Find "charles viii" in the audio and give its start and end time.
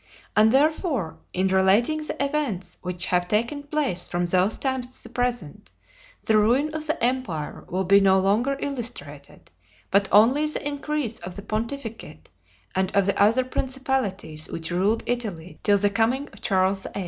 16.41-16.93